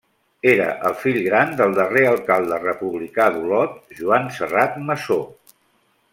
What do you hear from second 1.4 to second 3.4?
del darrer alcalde republicà